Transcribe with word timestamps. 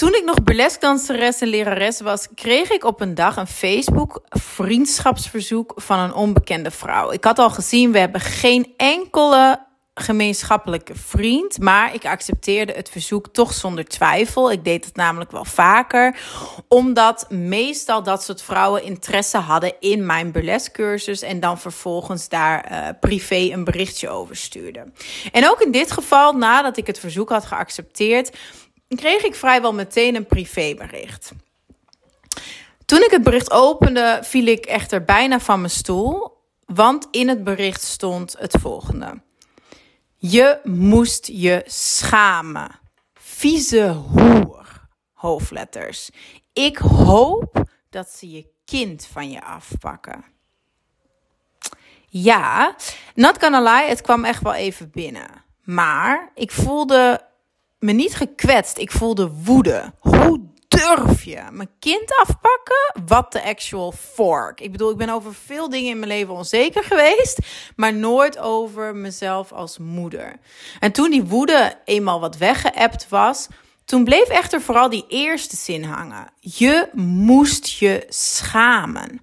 Toen 0.00 0.14
ik 0.14 0.24
nog 0.24 0.42
burlesque-danseres 0.42 1.40
en 1.40 1.48
lerares 1.48 2.00
was, 2.00 2.28
kreeg 2.34 2.70
ik 2.70 2.84
op 2.84 3.00
een 3.00 3.14
dag 3.14 3.36
een 3.36 3.46
Facebook 3.46 4.22
vriendschapsverzoek 4.28 5.72
van 5.76 5.98
een 5.98 6.14
onbekende 6.14 6.70
vrouw. 6.70 7.12
Ik 7.12 7.24
had 7.24 7.38
al 7.38 7.50
gezien, 7.50 7.92
we 7.92 7.98
hebben 7.98 8.20
geen 8.20 8.74
enkele 8.76 9.66
gemeenschappelijke 9.94 10.94
vriend, 10.94 11.58
maar 11.58 11.94
ik 11.94 12.04
accepteerde 12.04 12.72
het 12.72 12.90
verzoek 12.90 13.28
toch 13.28 13.52
zonder 13.52 13.84
twijfel. 13.84 14.52
Ik 14.52 14.64
deed 14.64 14.84
het 14.84 14.96
namelijk 14.96 15.30
wel 15.30 15.44
vaker, 15.44 16.16
omdat 16.68 17.26
meestal 17.30 18.02
dat 18.02 18.22
soort 18.22 18.42
vrouwen 18.42 18.82
interesse 18.82 19.38
hadden 19.38 19.72
in 19.80 20.06
mijn 20.06 20.32
burlescursus 20.32 21.22
en 21.22 21.40
dan 21.40 21.58
vervolgens 21.58 22.28
daar 22.28 22.72
uh, 22.72 22.88
privé 23.00 23.52
een 23.52 23.64
berichtje 23.64 24.08
over 24.08 24.36
stuurden. 24.36 24.94
En 25.32 25.50
ook 25.50 25.60
in 25.60 25.70
dit 25.70 25.92
geval, 25.92 26.32
nadat 26.32 26.76
ik 26.76 26.86
het 26.86 26.98
verzoek 26.98 27.28
had 27.28 27.44
geaccepteerd, 27.44 28.36
kreeg 28.98 29.22
ik 29.22 29.34
vrijwel 29.34 29.72
meteen 29.72 30.14
een 30.14 30.26
privébericht. 30.26 31.32
Toen 32.84 33.02
ik 33.02 33.10
het 33.10 33.22
bericht 33.22 33.50
opende, 33.50 34.18
viel 34.22 34.46
ik 34.46 34.66
echter 34.66 35.04
bijna 35.04 35.40
van 35.40 35.58
mijn 35.58 35.72
stoel, 35.72 36.38
want 36.66 37.08
in 37.10 37.28
het 37.28 37.44
bericht 37.44 37.82
stond 37.82 38.36
het 38.38 38.56
volgende. 38.60 39.22
Je 40.16 40.60
moest 40.64 41.26
je 41.26 41.62
schamen. 41.66 42.78
Vieze 43.14 43.88
hoer. 43.88 44.88
Hoofdletters. 45.12 46.10
Ik 46.52 46.76
hoop 46.78 47.62
dat 47.90 48.08
ze 48.08 48.30
je 48.30 48.46
kind 48.64 49.08
van 49.12 49.30
je 49.30 49.44
afpakken. 49.44 50.24
Ja, 52.08 52.76
not 53.14 53.42
gonna 53.42 53.60
lie, 53.60 53.88
het 53.88 54.00
kwam 54.00 54.24
echt 54.24 54.42
wel 54.42 54.54
even 54.54 54.90
binnen. 54.90 55.44
Maar 55.62 56.30
ik 56.34 56.50
voelde 56.50 57.28
me 57.80 57.92
niet 57.92 58.14
gekwetst. 58.14 58.78
Ik 58.78 58.90
voelde 58.90 59.30
woede. 59.44 59.92
Hoe 59.98 60.40
durf 60.68 61.22
je 61.22 61.42
mijn 61.50 61.70
kind 61.78 62.16
afpakken? 62.20 63.02
Wat 63.06 63.32
de 63.32 63.44
actual 63.44 63.92
fork. 63.92 64.60
Ik 64.60 64.72
bedoel, 64.72 64.90
ik 64.90 64.96
ben 64.96 65.08
over 65.08 65.34
veel 65.34 65.68
dingen 65.68 65.90
in 65.90 65.98
mijn 65.98 66.10
leven 66.10 66.34
onzeker 66.34 66.84
geweest, 66.84 67.38
maar 67.76 67.94
nooit 67.94 68.38
over 68.38 68.96
mezelf 68.96 69.52
als 69.52 69.78
moeder. 69.78 70.36
En 70.80 70.92
toen 70.92 71.10
die 71.10 71.24
woede 71.24 71.78
eenmaal 71.84 72.20
wat 72.20 72.36
weggeëpt 72.36 73.08
was, 73.08 73.48
toen 73.84 74.04
bleef 74.04 74.28
echter 74.28 74.60
vooral 74.60 74.90
die 74.90 75.04
eerste 75.08 75.56
zin 75.56 75.84
hangen. 75.84 76.32
Je 76.40 76.88
moest 76.94 77.68
je 77.68 78.06
schamen. 78.08 79.20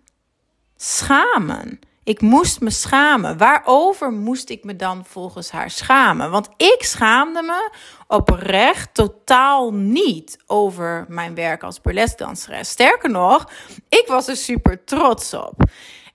Schamen. 0.75 1.79
Ik 2.07 2.21
moest 2.21 2.61
me 2.61 2.69
schamen. 2.69 3.37
Waarover 3.37 4.11
moest 4.11 4.49
ik 4.49 4.63
me 4.63 4.75
dan 4.75 5.05
volgens 5.05 5.51
haar 5.51 5.69
schamen? 5.69 6.31
Want 6.31 6.49
ik 6.57 6.77
schaamde 6.79 7.41
me 7.41 7.71
oprecht 8.07 8.93
totaal 8.93 9.73
niet 9.73 10.39
over 10.45 11.05
mijn 11.07 11.35
werk 11.35 11.63
als 11.63 11.81
burlesdanseres. 11.81 12.69
Sterker 12.69 13.09
nog, 13.09 13.49
ik 13.89 14.03
was 14.07 14.27
er 14.27 14.35
super 14.35 14.83
trots 14.83 15.33
op. 15.33 15.63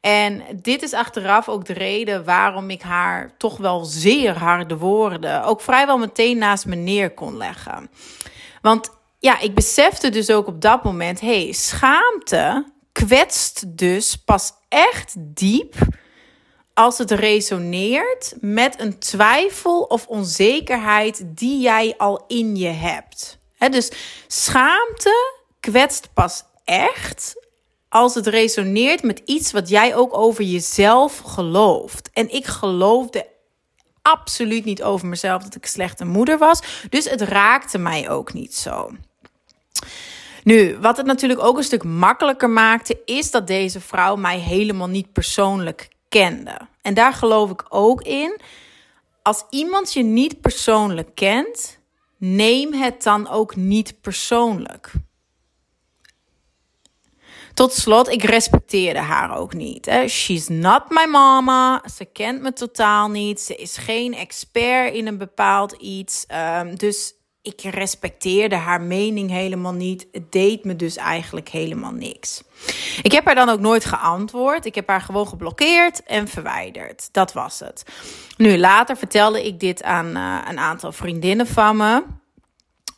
En 0.01 0.43
dit 0.63 0.83
is 0.83 0.93
achteraf 0.93 1.49
ook 1.49 1.65
de 1.65 1.73
reden 1.73 2.25
waarom 2.25 2.71
ik 2.71 2.83
haar 2.83 3.37
toch 3.37 3.57
wel 3.57 3.85
zeer 3.85 4.39
harde 4.39 4.77
woorden 4.77 5.45
ook 5.45 5.61
vrijwel 5.61 5.99
meteen 5.99 6.39
naast 6.39 6.67
me 6.67 6.75
neer 6.75 7.11
kon 7.11 7.37
leggen. 7.37 7.91
Want 8.63 8.91
ja, 9.19 9.41
ik 9.41 9.55
besefte 9.55 10.09
dus 10.09 10.31
ook 10.31 10.47
op 10.47 10.61
dat 10.61 10.85
moment: 10.85 11.21
hé, 11.21 11.43
hey, 11.43 11.53
schaamte 11.53 12.65
kwetst 12.93 13.77
dus 13.77 14.17
pas 14.17 14.53
echt 14.73 15.15
diep 15.19 15.75
als 16.75 16.99
het 16.99 17.11
resoneert 17.11 18.35
met 18.41 18.81
een 18.81 18.99
twijfel 18.99 19.83
of 19.83 20.07
onzekerheid 20.07 21.23
die 21.27 21.61
jij 21.61 21.95
al 21.97 22.25
in 22.29 22.57
je 22.57 22.69
hebt. 22.69 23.39
dus 23.71 23.91
schaamte 24.27 25.41
kwetst 25.61 26.09
pas 26.15 26.45
echt 26.65 27.35
als 27.89 28.15
het 28.15 28.27
resoneert 28.27 29.03
met 29.03 29.23
iets 29.25 29.53
wat 29.53 29.69
jij 29.69 29.95
ook 29.95 30.17
over 30.17 30.45
jezelf 30.45 31.19
gelooft. 31.19 32.11
En 32.13 32.31
ik 32.31 32.47
geloofde 32.47 33.27
absoluut 34.03 34.65
niet 34.65 34.83
over 34.83 35.07
mezelf 35.07 35.43
dat 35.43 35.55
ik 35.55 35.67
slechte 35.67 36.05
moeder 36.05 36.39
was. 36.39 36.63
Dus 36.91 37.11
het 37.11 37.21
raakte 37.21 37.79
mij 37.79 38.11
ook 38.11 38.33
niet 38.33 38.55
zo. 38.55 38.91
Nu, 40.43 40.79
wat 40.79 40.97
het 40.97 41.07
natuurlijk 41.07 41.41
ook 41.41 41.57
een 41.57 41.63
stuk 41.63 41.85
makkelijker 41.85 42.51
maakte, 42.51 43.01
is 43.05 43.31
dat 43.31 43.47
deze 43.47 43.81
vrouw 43.81 44.17
mij 44.17 44.39
helemaal 44.39 44.89
niet 44.89 45.13
persoonlijk 45.13 45.89
kende. 46.09 46.59
En 46.83 46.95
daar 46.95 47.13
geloof 47.13 47.51
ik 47.51 47.65
ook 47.69 48.03
in. 48.03 48.41
Als 49.23 49.45
iemand 49.51 49.93
je 49.93 50.03
niet 50.03 50.41
persoonlijk 50.41 51.15
kent, 51.15 51.79
neem 52.17 52.73
het 52.73 53.03
dan 53.03 53.29
ook 53.29 53.57
niet 53.57 54.01
persoonlijk. 54.01 54.93
Tot 57.55 57.73
slot, 57.73 58.09
ik 58.09 58.23
respecteerde 58.23 59.01
haar 59.01 59.37
ook 59.37 59.55
niet. 59.55 59.87
Hè. 59.87 60.09
She's 60.09 60.49
not 60.49 60.91
my 60.91 61.05
mama. 61.05 61.83
Ze 61.95 62.05
kent 62.05 62.43
me 62.43 62.53
totaal 62.53 63.09
niet. 63.09 63.41
Ze 63.41 63.55
is 63.55 63.77
geen 63.77 64.15
expert 64.15 64.95
in 64.95 65.07
een 65.07 65.19
bepaald 65.19 65.73
iets. 65.73 66.27
Um, 66.61 66.77
dus 66.77 67.15
ik 67.43 67.61
respecteerde 67.61 68.57
haar 68.57 68.81
mening 68.81 69.31
helemaal 69.31 69.73
niet. 69.73 70.07
Het 70.13 70.33
deed 70.33 70.65
me 70.65 70.77
dus 70.77 70.97
eigenlijk 70.97 71.49
helemaal 71.49 71.93
niks. 71.93 72.43
Ik 73.03 73.13
heb 73.13 73.25
haar 73.25 73.35
dan 73.35 73.49
ook 73.49 73.61
nooit 73.61 73.85
geantwoord. 73.85 74.65
Ik 74.65 74.75
heb 74.75 74.89
haar 74.89 75.01
gewoon 75.01 75.29
geblokkeerd 75.29 76.03
en 76.03 76.29
verwijderd. 76.29 77.09
Dat 77.13 77.33
was 77.33 77.61
het. 77.61 77.85
Nu, 78.37 78.59
later 78.59 78.97
vertelde 78.97 79.47
ik 79.47 79.61
dit 79.61 79.83
aan 79.83 80.17
uh, 80.17 80.39
een 80.49 80.59
aantal 80.59 80.93
vriendinnen 80.93 81.47
van 81.47 81.77
me. 81.77 82.03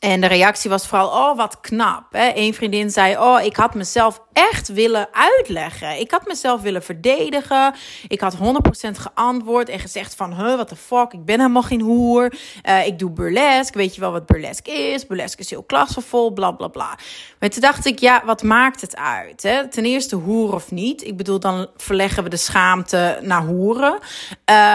En 0.04 0.20
de 0.20 0.26
reactie 0.26 0.70
was 0.70 0.86
vooral, 0.86 1.08
oh 1.08 1.36
wat 1.36 1.60
knap. 1.60 2.04
Hè? 2.10 2.32
Een 2.34 2.54
vriendin 2.54 2.90
zei, 2.90 3.18
oh 3.18 3.40
ik 3.42 3.56
had 3.56 3.74
mezelf 3.74 4.22
echt 4.32 4.68
willen 4.68 5.08
uitleggen. 5.12 6.00
Ik 6.00 6.10
had 6.10 6.26
mezelf 6.26 6.60
willen 6.60 6.82
verdedigen. 6.82 7.74
Ik 8.08 8.20
had 8.20 8.36
100% 8.36 8.38
geantwoord 8.90 9.68
en 9.68 9.78
gezegd 9.78 10.14
van, 10.14 10.34
huh, 10.34 10.54
what 10.54 10.68
the 10.68 10.76
fuck, 10.76 11.12
ik 11.12 11.24
ben 11.24 11.40
helemaal 11.40 11.62
geen 11.62 11.80
hoer. 11.80 12.32
Uh, 12.68 12.86
ik 12.86 12.98
doe 12.98 13.10
burlesque, 13.10 13.78
weet 13.78 13.94
je 13.94 14.00
wel 14.00 14.12
wat 14.12 14.26
burlesque 14.26 14.72
is? 14.72 15.06
Burlesque 15.06 15.42
is 15.42 15.50
heel 15.50 15.62
klassevol, 15.62 16.32
bla 16.32 16.50
bla 16.50 16.68
bla. 16.68 16.98
Maar 17.38 17.48
toen 17.48 17.60
dacht 17.60 17.86
ik, 17.86 17.98
ja, 17.98 18.22
wat 18.24 18.42
maakt 18.42 18.80
het 18.80 18.96
uit? 18.96 19.42
Hè? 19.42 19.68
Ten 19.68 19.84
eerste 19.84 20.16
hoer 20.16 20.54
of 20.54 20.70
niet. 20.70 21.04
Ik 21.04 21.16
bedoel, 21.16 21.40
dan 21.40 21.68
verleggen 21.76 22.22
we 22.22 22.28
de 22.28 22.36
schaamte 22.36 23.18
naar 23.22 23.42
hoeren. 23.42 23.92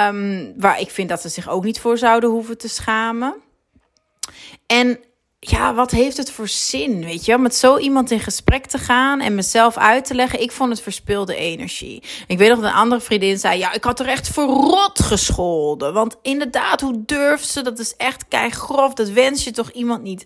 Um, 0.08 0.54
waar 0.58 0.80
ik 0.80 0.90
vind 0.90 1.10
dat 1.10 1.22
ze 1.22 1.30
zich 1.30 1.50
ook 1.50 1.64
niet 1.64 1.80
voor 1.80 1.98
zouden 1.98 2.30
hoeven 2.30 2.58
te 2.58 2.70
schamen. 2.70 3.36
En 4.68 5.00
ja, 5.40 5.74
wat 5.74 5.92
heeft 5.92 6.18
het 6.18 6.32
voor 6.32 6.48
zin, 6.48 7.04
weet 7.04 7.26
je? 7.26 7.36
Om 7.36 7.42
met 7.42 7.56
zo 7.56 7.78
iemand 7.78 8.12
in 8.12 8.20
gesprek 8.20 8.66
te 8.66 8.78
gaan 8.78 9.20
en 9.20 9.36
mezelf 9.36 9.78
uit 9.78 10.06
te 10.06 10.16
leggen. 10.16 10.42
Ik 10.42 10.52
vond 10.52 10.70
het 10.70 10.82
verspilde 10.82 11.36
energie. 11.36 12.04
Ik 12.28 12.38
weet 12.38 12.50
nog 12.50 12.60
dat 12.60 12.70
een 12.70 12.76
andere 12.76 13.02
vriendin 13.02 13.40
zei, 13.40 13.60
ja, 13.60 13.74
ik 13.74 13.84
had 13.84 14.00
er 14.00 14.08
echt 14.08 14.28
verrot 14.28 15.00
gescholden. 15.00 15.94
Want 15.94 16.18
inderdaad, 16.22 16.82
hoe 16.82 17.04
durft 17.06 17.48
ze? 17.48 17.62
Dat 17.62 17.80
is 17.80 17.96
echt 17.96 18.26
grof. 18.50 18.94
Dat 18.94 19.10
wens 19.10 19.44
je 19.44 19.52
toch 19.52 19.72
iemand 19.72 20.04
niet 20.04 20.26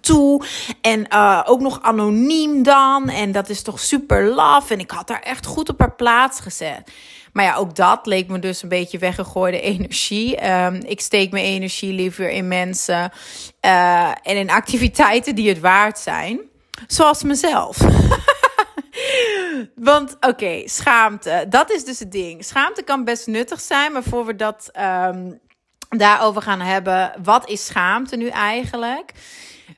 toe. 0.00 0.42
En 0.80 1.06
uh, 1.12 1.42
ook 1.44 1.60
nog 1.60 1.82
anoniem 1.82 2.62
dan. 2.62 3.08
En 3.08 3.32
dat 3.32 3.48
is 3.48 3.62
toch 3.62 3.80
super 3.80 4.24
laf. 4.24 4.70
En 4.70 4.78
ik 4.78 4.90
had 4.90 5.08
haar 5.08 5.22
echt 5.22 5.46
goed 5.46 5.68
op 5.68 5.78
haar 5.78 5.94
plaats 5.94 6.40
gezet. 6.40 6.90
Maar 7.36 7.44
ja, 7.44 7.54
ook 7.54 7.74
dat 7.74 8.06
leek 8.06 8.28
me 8.28 8.38
dus 8.38 8.62
een 8.62 8.68
beetje 8.68 8.98
weggegooide 8.98 9.60
energie. 9.60 10.50
Um, 10.50 10.74
ik 10.74 11.00
steek 11.00 11.30
mijn 11.30 11.44
energie 11.44 11.92
liever 11.92 12.30
in 12.30 12.48
mensen 12.48 13.12
uh, 13.60 14.08
en 14.08 14.36
in 14.36 14.50
activiteiten 14.50 15.34
die 15.34 15.48
het 15.48 15.60
waard 15.60 15.98
zijn. 15.98 16.40
Zoals 16.86 17.22
mezelf. 17.22 17.78
Want 19.74 20.14
oké, 20.14 20.26
okay, 20.26 20.66
schaamte. 20.66 21.46
Dat 21.48 21.70
is 21.70 21.84
dus 21.84 21.98
het 21.98 22.12
ding. 22.12 22.44
Schaamte 22.44 22.82
kan 22.82 23.04
best 23.04 23.26
nuttig 23.26 23.60
zijn, 23.60 23.92
maar 23.92 24.02
voor 24.02 24.24
we 24.24 24.36
dat 24.36 24.70
um, 25.08 25.40
daarover 25.88 26.42
gaan 26.42 26.60
hebben, 26.60 27.12
wat 27.22 27.48
is 27.48 27.66
schaamte 27.66 28.16
nu 28.16 28.28
eigenlijk? 28.28 29.12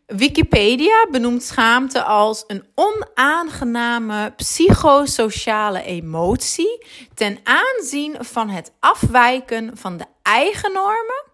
Wikipedia 0.06 1.06
benoemt 1.10 1.42
schaamte 1.42 2.02
als 2.02 2.44
een 2.46 2.64
onaangename 2.74 4.32
psychosociale 4.36 5.82
emotie 5.82 6.86
ten 7.14 7.38
aanzien 7.44 8.16
van 8.18 8.48
het 8.48 8.72
afwijken 8.80 9.76
van 9.76 9.96
de 9.96 10.04
eigen 10.22 10.72
normen 10.72 11.24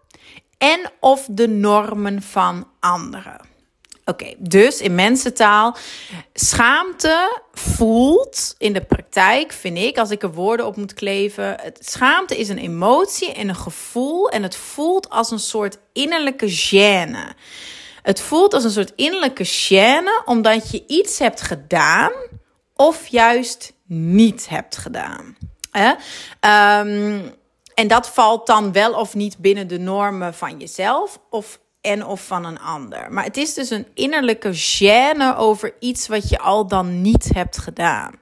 en 0.57 0.91
of 0.99 1.27
de 1.29 1.47
normen 1.47 2.21
van 2.21 2.67
anderen. 2.79 3.53
Oké, 4.07 4.33
dus 4.37 4.81
in 4.81 4.95
mensentaal, 4.95 5.75
schaamte 6.33 7.41
voelt 7.53 8.55
in 8.57 8.73
de 8.73 8.81
praktijk, 8.81 9.51
vind 9.51 9.77
ik, 9.77 9.97
als 9.97 10.11
ik 10.11 10.23
er 10.23 10.33
woorden 10.33 10.65
op 10.65 10.75
moet 10.75 10.93
kleven. 10.93 11.57
Het, 11.61 11.79
schaamte 11.81 12.37
is 12.37 12.49
een 12.49 12.57
emotie 12.57 13.33
en 13.33 13.49
een 13.49 13.55
gevoel 13.55 14.29
en 14.29 14.43
het 14.43 14.55
voelt 14.55 15.09
als 15.09 15.31
een 15.31 15.39
soort 15.39 15.77
innerlijke 15.93 16.49
gêne. 16.49 17.35
Het 18.05 18.21
voelt 18.21 18.53
als 18.53 18.63
een 18.63 18.71
soort 18.71 18.93
innerlijke 18.95 19.45
gêne 19.45 20.25
omdat 20.25 20.71
je 20.71 20.83
iets 20.87 21.19
hebt 21.19 21.41
gedaan 21.41 22.11
of 22.75 23.07
juist 23.07 23.73
niet 23.87 24.49
hebt 24.49 24.77
gedaan. 24.77 25.37
Hè? 25.71 25.93
Ehm, 26.39 27.19
en 27.73 27.87
dat 27.87 28.09
valt 28.09 28.47
dan 28.47 28.71
wel 28.71 28.93
of 28.93 29.13
niet 29.13 29.37
binnen 29.37 29.67
de 29.67 29.79
normen 29.79 30.33
van 30.33 30.59
jezelf 30.59 31.19
of 31.29 31.59
en 31.81 32.05
of 32.05 32.25
van 32.25 32.45
een 32.45 32.59
ander. 32.59 33.11
Maar 33.11 33.23
het 33.23 33.37
is 33.37 33.53
dus 33.53 33.69
een 33.69 33.87
innerlijke 33.93 34.53
gêne 34.53 35.37
over 35.37 35.73
iets 35.79 36.07
wat 36.07 36.29
je 36.29 36.39
al 36.39 36.67
dan 36.67 37.01
niet 37.01 37.29
hebt 37.33 37.57
gedaan. 37.57 38.13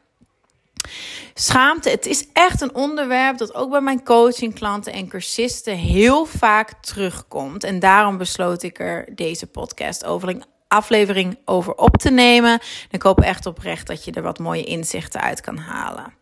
Schaamte, 1.34 1.90
het 1.90 2.06
is 2.06 2.28
echt 2.34 2.62
een 2.62 2.76
onderwerp 2.76 3.38
dat 3.38 3.56
ook 3.56 3.70
bij 3.70 3.82
mijn 3.82 4.04
coachingklanten 4.04 4.94
en 4.94 5.08
cursisten 5.08 5.78
heel 5.78 6.26
vaak 6.26 6.74
terugkomt. 6.82 7.64
En 7.64 7.80
daarom 7.80 8.18
besloot 8.18 8.64
ik 8.64 8.80
er 8.80 9.06
deze 9.16 9.48
podcast 9.48 10.04
aflevering 10.68 11.38
over 11.46 11.76
op 11.76 11.98
te 11.98 12.12
nemen. 12.12 12.52
En 12.52 12.60
ik 12.92 13.02
hoop 13.02 13.22
echt 13.22 13.46
oprecht 13.46 13.88
dat 13.88 14.06
je 14.06 14.12
er 14.12 14.22
wat 14.22 14.40
mooie 14.40 14.64
inzichten 14.64 15.22
uit 15.22 15.42
kan 15.42 15.58
halen. 15.58 16.14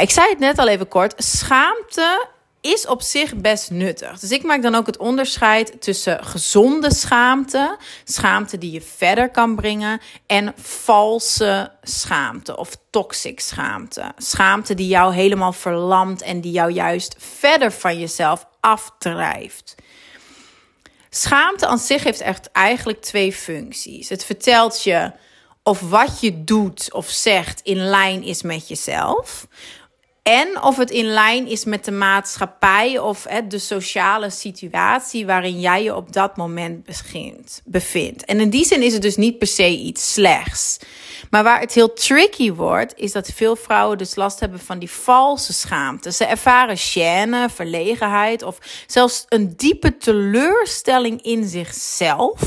Ik 0.00 0.10
zei 0.10 0.28
het 0.28 0.38
net 0.38 0.58
al 0.58 0.68
even 0.68 0.88
kort. 0.88 1.14
Schaamte 1.16 2.26
is 2.62 2.86
op 2.86 3.02
zich 3.02 3.36
best 3.36 3.70
nuttig. 3.70 4.18
Dus 4.18 4.30
ik 4.30 4.42
maak 4.42 4.62
dan 4.62 4.74
ook 4.74 4.86
het 4.86 4.96
onderscheid 4.96 5.80
tussen 5.80 6.24
gezonde 6.24 6.94
schaamte, 6.94 7.76
schaamte 8.04 8.58
die 8.58 8.70
je 8.70 8.80
verder 8.80 9.30
kan 9.30 9.56
brengen, 9.56 10.00
en 10.26 10.52
valse 10.56 11.72
schaamte 11.82 12.56
of 12.56 12.76
toxic 12.90 13.40
schaamte. 13.40 14.12
Schaamte 14.16 14.74
die 14.74 14.88
jou 14.88 15.14
helemaal 15.14 15.52
verlamt 15.52 16.22
en 16.22 16.40
die 16.40 16.52
jou 16.52 16.70
juist 16.70 17.14
verder 17.18 17.72
van 17.72 17.98
jezelf 17.98 18.46
afdrijft. 18.60 19.74
Schaamte 21.10 21.66
aan 21.66 21.78
zich 21.78 22.04
heeft 22.04 22.20
echt 22.20 22.50
eigenlijk 22.52 23.02
twee 23.02 23.32
functies. 23.32 24.08
Het 24.08 24.24
vertelt 24.24 24.82
je 24.82 25.12
of 25.62 25.80
wat 25.80 26.20
je 26.20 26.44
doet 26.44 26.92
of 26.92 27.08
zegt 27.08 27.60
in 27.60 27.76
lijn 27.76 28.22
is 28.22 28.42
met 28.42 28.68
jezelf. 28.68 29.46
En 30.22 30.62
of 30.62 30.76
het 30.76 30.90
in 30.90 31.04
lijn 31.04 31.46
is 31.46 31.64
met 31.64 31.84
de 31.84 31.90
maatschappij 31.90 32.98
of 32.98 33.24
hè, 33.24 33.46
de 33.46 33.58
sociale 33.58 34.30
situatie 34.30 35.26
waarin 35.26 35.60
jij 35.60 35.82
je 35.82 35.96
op 35.96 36.12
dat 36.12 36.36
moment 36.36 36.86
bevindt. 37.64 38.24
En 38.24 38.40
in 38.40 38.50
die 38.50 38.64
zin 38.64 38.82
is 38.82 38.92
het 38.92 39.02
dus 39.02 39.16
niet 39.16 39.38
per 39.38 39.46
se 39.46 39.68
iets 39.68 40.12
slechts. 40.12 40.78
Maar 41.30 41.42
waar 41.42 41.60
het 41.60 41.74
heel 41.74 41.92
tricky 41.92 42.52
wordt, 42.52 42.94
is 42.96 43.12
dat 43.12 43.32
veel 43.34 43.56
vrouwen 43.56 43.98
dus 43.98 44.14
last 44.14 44.40
hebben 44.40 44.58
van 44.60 44.78
die 44.78 44.90
valse 44.90 45.52
schaamte. 45.52 46.12
Ze 46.12 46.24
ervaren 46.24 46.78
gêne, 46.78 47.54
verlegenheid 47.54 48.42
of 48.42 48.58
zelfs 48.86 49.24
een 49.28 49.56
diepe 49.56 49.96
teleurstelling 49.96 51.22
in 51.22 51.48
zichzelf 51.48 52.40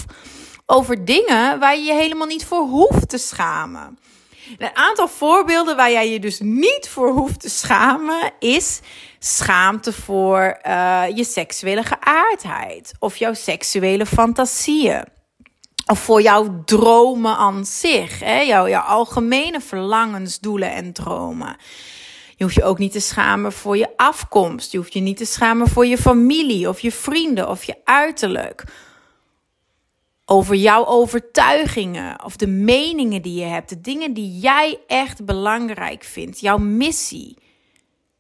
over 0.66 1.06
dingen 1.06 1.60
waar 1.60 1.78
je 1.78 1.84
je 1.84 1.94
helemaal 1.94 2.28
niet 2.28 2.46
voor 2.46 2.62
hoeft 2.62 3.10
te 3.10 3.18
schamen. 3.18 3.98
Een 4.58 4.76
aantal 4.76 5.08
voorbeelden 5.08 5.76
waar 5.76 5.92
jij 5.92 6.12
je 6.12 6.20
dus 6.20 6.40
niet 6.40 6.90
voor 6.90 7.10
hoeft 7.10 7.40
te 7.40 7.50
schamen 7.50 8.32
is 8.40 8.80
schaamte 9.20 9.94
voor 9.94 10.60
uh, 10.68 11.04
je 11.16 11.24
seksuele 11.24 11.84
geaardheid 11.84 12.94
of 13.00 13.18
jouw 13.18 13.34
seksuele 13.34 14.06
fantasieën. 14.06 15.04
Of 15.86 16.00
voor 16.00 16.22
jouw 16.22 16.64
dromen 16.66 17.38
aan 17.38 17.66
zich, 17.66 18.20
hè? 18.20 18.40
Jouw 18.40 18.76
algemene 18.76 19.62
verlangens, 19.62 20.40
doelen 20.40 20.72
en 20.72 20.94
dromen. 20.94 21.58
Je 22.36 22.44
hoeft 22.44 22.56
je 22.56 22.64
ook 22.64 22.78
niet 22.78 22.92
te 22.92 23.00
schamen 23.00 23.52
voor 23.52 23.78
je 23.78 23.90
afkomst. 23.96 24.72
Je 24.72 24.78
hoeft 24.78 24.94
je 24.94 25.00
niet 25.00 25.18
te 25.18 25.26
schamen 25.26 25.68
voor 25.68 25.86
je 25.86 25.98
familie 25.98 26.70
of 26.70 26.80
je 26.80 26.92
vrienden 26.92 27.50
of 27.50 27.64
je 27.64 27.76
uiterlijk 27.84 28.64
over 30.26 30.56
jouw 30.56 30.86
overtuigingen 30.86 32.24
of 32.24 32.36
de 32.36 32.48
meningen 32.48 33.22
die 33.22 33.40
je 33.40 33.46
hebt, 33.46 33.70
de 33.70 33.82
dingen 33.82 34.14
die 34.14 34.40
jij 34.40 34.80
echt 34.88 35.26
belangrijk 35.26 36.04
vindt, 36.04 36.40
jouw 36.40 36.58
missie. 36.58 37.38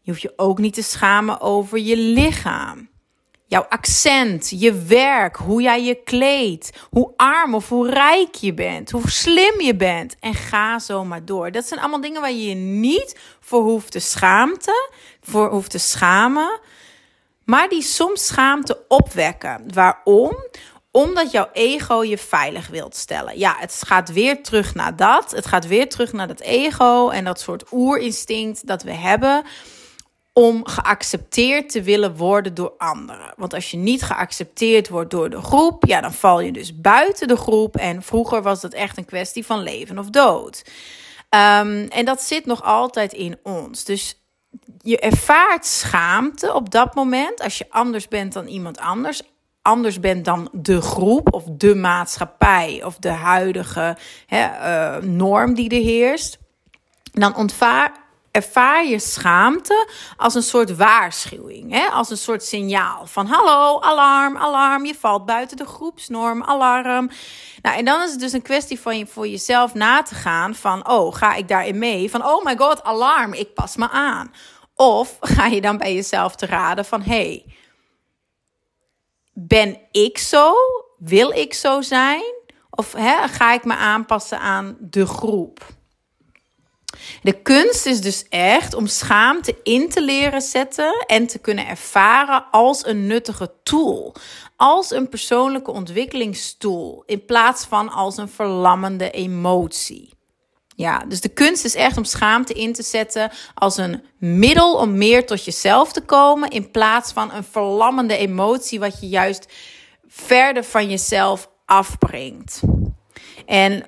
Je 0.01 0.11
hoeft 0.11 0.21
je 0.21 0.33
ook 0.35 0.57
niet 0.57 0.73
te 0.73 0.83
schamen 0.83 1.41
over 1.41 1.79
je 1.79 1.97
lichaam, 1.97 2.89
jouw 3.45 3.65
accent, 3.69 4.49
je 4.59 4.83
werk, 4.83 5.35
hoe 5.35 5.61
jij 5.61 5.83
je 5.83 6.03
kleedt, 6.03 6.87
hoe 6.89 7.13
arm 7.15 7.55
of 7.55 7.69
hoe 7.69 7.89
rijk 7.89 8.35
je 8.35 8.53
bent, 8.53 8.91
hoe 8.91 9.09
slim 9.09 9.61
je 9.61 9.75
bent 9.75 10.15
en 10.19 10.33
ga 10.33 10.79
zo 10.79 11.05
maar 11.05 11.25
door. 11.25 11.51
Dat 11.51 11.65
zijn 11.65 11.79
allemaal 11.79 12.01
dingen 12.01 12.21
waar 12.21 12.31
je 12.31 12.49
je 12.49 12.55
niet 12.55 13.19
voor 13.39 13.63
hoeft 13.63 13.91
te 13.91 13.99
schaamte, 13.99 14.91
voor 15.21 15.49
hoeft 15.49 15.71
te 15.71 15.77
schamen, 15.77 16.59
maar 17.43 17.69
die 17.69 17.81
soms 17.81 18.25
schaamte 18.25 18.85
opwekken. 18.87 19.63
Waarom? 19.73 20.35
Omdat 20.95 21.31
jouw 21.31 21.49
ego 21.53 22.03
je 22.03 22.17
veilig 22.17 22.67
wilt 22.67 22.95
stellen. 22.95 23.37
Ja, 23.37 23.55
het 23.59 23.81
gaat 23.85 24.13
weer 24.13 24.43
terug 24.43 24.75
naar 24.75 24.95
dat. 24.95 25.31
Het 25.31 25.45
gaat 25.45 25.67
weer 25.67 25.89
terug 25.89 26.13
naar 26.13 26.27
dat 26.27 26.39
ego 26.39 27.09
en 27.09 27.23
dat 27.23 27.39
soort 27.39 27.63
oerinstinct 27.71 28.67
dat 28.67 28.83
we 28.83 28.91
hebben 28.93 29.43
om 30.33 30.67
geaccepteerd 30.67 31.69
te 31.69 31.81
willen 31.81 32.15
worden 32.15 32.53
door 32.53 32.73
anderen. 32.77 33.33
Want 33.35 33.53
als 33.53 33.71
je 33.71 33.77
niet 33.77 34.03
geaccepteerd 34.03 34.89
wordt 34.89 35.11
door 35.11 35.29
de 35.29 35.41
groep, 35.41 35.85
ja, 35.85 36.01
dan 36.01 36.13
val 36.13 36.39
je 36.39 36.51
dus 36.51 36.81
buiten 36.81 37.27
de 37.27 37.37
groep. 37.37 37.77
En 37.77 38.01
vroeger 38.01 38.41
was 38.41 38.61
dat 38.61 38.73
echt 38.73 38.97
een 38.97 39.05
kwestie 39.05 39.45
van 39.45 39.59
leven 39.59 39.97
of 39.97 40.09
dood. 40.09 40.63
Um, 41.29 41.87
en 41.87 42.05
dat 42.05 42.21
zit 42.21 42.45
nog 42.45 42.63
altijd 42.63 43.13
in 43.13 43.39
ons. 43.43 43.83
Dus 43.83 44.19
je 44.81 44.99
ervaart 44.99 45.65
schaamte 45.65 46.53
op 46.53 46.71
dat 46.71 46.95
moment 46.95 47.41
als 47.41 47.57
je 47.57 47.65
anders 47.69 48.07
bent 48.07 48.33
dan 48.33 48.47
iemand 48.47 48.79
anders 48.79 49.21
anders 49.65 49.99
bent 49.99 50.25
dan 50.25 50.49
de 50.51 50.81
groep 50.81 51.33
of 51.33 51.43
de 51.47 51.75
maatschappij 51.75 52.81
of 52.83 52.97
de 52.97 53.09
huidige 53.09 53.97
hè, 54.25 54.45
uh, 54.45 55.03
norm 55.03 55.53
die 55.53 55.69
er 55.69 55.83
heerst, 55.83 56.37
dan 57.11 57.35
ontvaar, 57.35 57.91
ervaar 58.31 58.85
je 58.85 58.99
schaamte 58.99 59.89
als 60.17 60.35
een 60.35 60.43
soort 60.43 60.75
waarschuwing, 60.75 61.71
hè? 61.71 61.87
als 61.87 62.09
een 62.09 62.17
soort 62.17 62.43
signaal 62.43 63.05
van 63.05 63.25
hallo, 63.25 63.79
alarm, 63.79 64.37
alarm, 64.37 64.85
je 64.85 64.95
valt 64.95 65.25
buiten 65.25 65.57
de 65.57 65.65
groepsnorm, 65.65 66.43
alarm. 66.43 67.09
Nou, 67.61 67.77
en 67.77 67.85
dan 67.85 68.01
is 68.01 68.11
het 68.11 68.19
dus 68.19 68.33
een 68.33 68.41
kwestie 68.41 68.79
van 68.79 68.97
je, 68.97 69.07
voor 69.07 69.27
jezelf 69.27 69.73
na 69.73 70.01
te 70.01 70.15
gaan 70.15 70.55
van, 70.55 70.89
oh, 70.89 71.15
ga 71.15 71.35
ik 71.35 71.47
daarin 71.47 71.77
mee? 71.77 72.09
Van, 72.09 72.25
oh 72.25 72.43
my 72.43 72.57
god, 72.57 72.83
alarm, 72.83 73.33
ik 73.33 73.53
pas 73.53 73.75
me 73.75 73.89
aan. 73.89 74.33
Of 74.75 75.17
ga 75.19 75.45
je 75.45 75.61
dan 75.61 75.77
bij 75.77 75.93
jezelf 75.93 76.35
te 76.35 76.45
raden 76.45 76.85
van, 76.85 77.01
hey, 77.01 77.45
ben 79.37 79.77
ik 79.91 80.17
zo? 80.17 80.53
Wil 80.97 81.31
ik 81.31 81.53
zo 81.53 81.81
zijn? 81.81 82.23
Of 82.69 82.93
hè, 82.93 83.27
ga 83.27 83.53
ik 83.53 83.63
me 83.63 83.75
aanpassen 83.75 84.39
aan 84.39 84.77
de 84.79 85.05
groep? 85.05 85.65
De 87.21 87.41
kunst 87.41 87.85
is 87.85 88.01
dus 88.01 88.25
echt 88.29 88.73
om 88.73 88.87
schaamte 88.87 89.55
in 89.63 89.89
te 89.89 90.01
leren 90.01 90.41
zetten 90.41 91.05
en 91.07 91.27
te 91.27 91.39
kunnen 91.39 91.67
ervaren 91.67 92.45
als 92.51 92.85
een 92.85 93.07
nuttige 93.07 93.51
tool. 93.63 94.15
Als 94.55 94.91
een 94.91 95.09
persoonlijke 95.09 95.71
ontwikkelingstool 95.71 97.03
in 97.05 97.25
plaats 97.25 97.65
van 97.65 97.89
als 97.89 98.17
een 98.17 98.29
verlammende 98.29 99.11
emotie. 99.11 100.14
Ja, 100.75 101.05
dus 101.07 101.21
de 101.21 101.29
kunst 101.29 101.65
is 101.65 101.75
echt 101.75 101.97
om 101.97 102.03
schaamte 102.03 102.53
in 102.53 102.73
te 102.73 102.83
zetten 102.83 103.31
als 103.53 103.77
een 103.77 104.03
middel 104.17 104.75
om 104.75 104.97
meer 104.97 105.25
tot 105.25 105.45
jezelf 105.45 105.91
te 105.91 106.01
komen, 106.01 106.49
in 106.49 106.71
plaats 106.71 107.11
van 107.11 107.31
een 107.31 107.43
verlammende 107.43 108.17
emotie 108.17 108.79
wat 108.79 108.99
je 108.99 109.07
juist 109.07 109.53
verder 110.07 110.63
van 110.63 110.89
jezelf 110.89 111.49
afbrengt. 111.65 112.61
En 113.45 113.85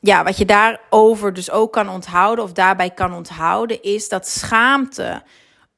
ja, 0.00 0.24
wat 0.24 0.38
je 0.38 0.44
daarover 0.44 1.32
dus 1.32 1.50
ook 1.50 1.72
kan 1.72 1.88
onthouden 1.88 2.44
of 2.44 2.52
daarbij 2.52 2.90
kan 2.90 3.14
onthouden, 3.14 3.82
is 3.82 4.08
dat 4.08 4.28
schaamte 4.28 5.22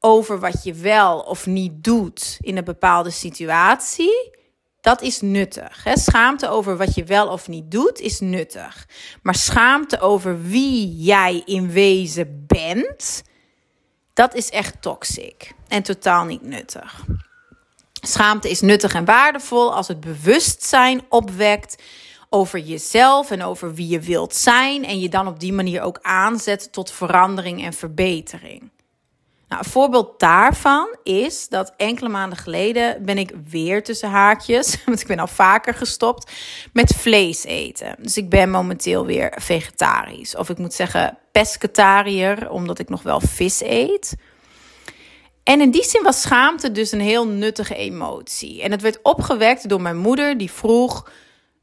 over 0.00 0.40
wat 0.40 0.64
je 0.64 0.74
wel 0.74 1.20
of 1.20 1.46
niet 1.46 1.84
doet 1.84 2.38
in 2.40 2.56
een 2.56 2.64
bepaalde 2.64 3.10
situatie 3.10 4.37
dat 4.88 5.02
is 5.02 5.20
nuttig. 5.20 5.84
Schaamte 5.94 6.48
over 6.48 6.76
wat 6.76 6.94
je 6.94 7.04
wel 7.04 7.28
of 7.28 7.48
niet 7.48 7.70
doet 7.70 8.00
is 8.00 8.20
nuttig. 8.20 8.86
Maar 9.22 9.34
schaamte 9.34 10.00
over 10.00 10.42
wie 10.42 10.96
jij 10.96 11.42
in 11.44 11.70
wezen 11.70 12.44
bent, 12.46 13.22
dat 14.14 14.34
is 14.34 14.50
echt 14.50 14.82
toxic 14.82 15.52
en 15.68 15.82
totaal 15.82 16.24
niet 16.24 16.42
nuttig. 16.42 17.04
Schaamte 17.92 18.50
is 18.50 18.60
nuttig 18.60 18.94
en 18.94 19.04
waardevol 19.04 19.74
als 19.74 19.88
het 19.88 20.00
bewustzijn 20.00 21.02
opwekt 21.08 21.82
over 22.28 22.58
jezelf 22.58 23.30
en 23.30 23.42
over 23.42 23.74
wie 23.74 23.88
je 23.88 24.00
wilt 24.00 24.34
zijn 24.34 24.84
en 24.84 25.00
je 25.00 25.08
dan 25.08 25.26
op 25.26 25.40
die 25.40 25.52
manier 25.52 25.82
ook 25.82 25.98
aanzet 26.02 26.72
tot 26.72 26.90
verandering 26.90 27.64
en 27.64 27.72
verbetering. 27.72 28.70
Nou, 29.48 29.62
een 29.64 29.70
voorbeeld 29.70 30.20
daarvan 30.20 30.96
is 31.02 31.48
dat 31.48 31.72
enkele 31.76 32.08
maanden 32.08 32.38
geleden 32.38 33.04
ben 33.04 33.18
ik 33.18 33.32
weer 33.48 33.82
tussen 33.82 34.10
haakjes, 34.10 34.76
want 34.86 35.00
ik 35.00 35.06
ben 35.06 35.18
al 35.18 35.26
vaker 35.26 35.74
gestopt 35.74 36.32
met 36.72 36.94
vlees 36.94 37.44
eten. 37.44 37.96
Dus 37.98 38.16
ik 38.16 38.28
ben 38.28 38.50
momenteel 38.50 39.06
weer 39.06 39.32
vegetarisch. 39.36 40.36
Of 40.36 40.48
ik 40.48 40.58
moet 40.58 40.74
zeggen 40.74 41.18
pescatariër, 41.32 42.50
omdat 42.50 42.78
ik 42.78 42.88
nog 42.88 43.02
wel 43.02 43.20
vis 43.20 43.60
eet. 43.62 44.14
En 45.42 45.60
in 45.60 45.70
die 45.70 45.84
zin 45.84 46.02
was 46.02 46.20
schaamte 46.20 46.72
dus 46.72 46.92
een 46.92 47.00
heel 47.00 47.26
nuttige 47.26 47.74
emotie. 47.74 48.62
En 48.62 48.70
het 48.70 48.82
werd 48.82 48.98
opgewekt 49.02 49.68
door 49.68 49.80
mijn 49.80 49.96
moeder, 49.96 50.38
die 50.38 50.50
vroeg. 50.50 51.10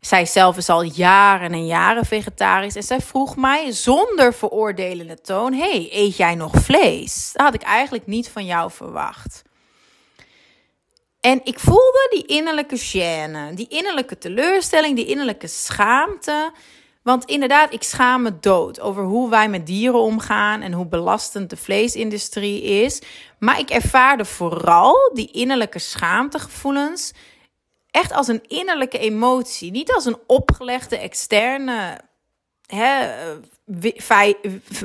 Zij 0.06 0.26
zelf 0.26 0.58
is 0.58 0.70
al 0.70 0.82
jaren 0.82 1.52
en 1.52 1.66
jaren 1.66 2.06
vegetarisch. 2.06 2.76
En 2.76 2.84
zij 2.84 3.02
vroeg 3.02 3.36
mij 3.36 3.72
zonder 3.72 4.34
veroordelende 4.34 5.22
toon: 5.22 5.54
Hey, 5.54 5.88
eet 5.92 6.18
jij 6.18 6.36
nog 6.36 6.52
vlees? 6.56 7.32
Dat 7.34 7.46
had 7.46 7.54
ik 7.54 7.62
eigenlijk 7.62 8.08
niet 8.08 8.30
van 8.30 8.46
jou 8.46 8.72
verwacht. 8.72 9.42
En 11.20 11.42
ik 11.44 11.60
voelde 11.60 12.08
die 12.10 12.26
innerlijke 12.26 12.80
gêne, 12.80 13.54
die 13.54 13.68
innerlijke 13.68 14.18
teleurstelling, 14.18 14.96
die 14.96 15.06
innerlijke 15.06 15.48
schaamte. 15.48 16.52
Want 17.04 17.26
inderdaad, 17.26 17.74
ik 17.74 17.84
schaam 17.84 18.22
me 18.22 18.40
dood 18.40 18.80
over 18.80 19.04
hoe 19.04 19.30
wij 19.30 19.50
met 19.50 19.66
dieren 19.66 20.00
omgaan 20.00 20.62
en 20.62 20.74
hoe 20.74 20.88
belastend 20.88 21.50
de 21.50 21.58
vleesindustrie 21.58 22.62
is. 22.62 23.02
Maar 23.40 23.60
ik 23.60 23.70
ervaarde 23.70 24.26
vooral 24.26 25.12
die 25.14 25.32
innerlijke 25.32 25.80
schaamtegevoelens 25.80 27.12
echt 27.96 28.14
als 28.14 28.28
een 28.28 28.44
innerlijke 28.48 28.98
emotie. 28.98 29.72
Niet 29.72 29.94
als 29.94 30.06
een 30.06 30.18
opgelegde 30.28 30.98
externe 30.98 32.00
hè, 32.66 33.08